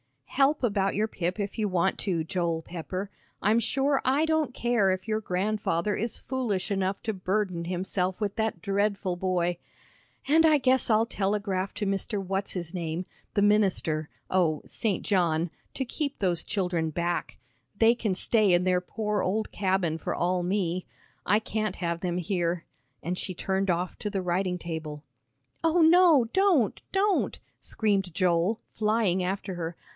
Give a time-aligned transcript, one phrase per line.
[0.25, 3.11] "Help about your Pip if you want to, Joel Pepper.
[3.43, 8.35] I'm sure I don't care if your Grandfather is foolish enough to burden himself with
[8.37, 9.57] that dreadful boy.
[10.27, 12.23] And I guess I'll telegraph to Mr.
[12.25, 15.05] what's his name the minister oh, St.
[15.05, 17.37] John, to keep those children back.
[17.77, 20.87] They can stay in their poor old cabin for all me.
[21.27, 22.63] I can't have them here,"
[23.03, 25.03] and she turned off to the writing table.
[25.63, 29.75] "Oh, no, don't, don't," screamed Joel, flying after her.